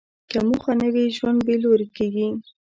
[0.31, 2.27] که موخه نه وي، ژوند بېلوري کېږي.